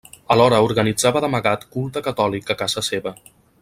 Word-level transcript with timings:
Alhora 0.35 0.61
organitzava 0.67 1.23
d'amagat 1.27 1.69
culte 1.77 2.05
catòlic 2.11 2.53
a 2.57 2.61
casa 2.65 2.89
seva. 2.93 3.19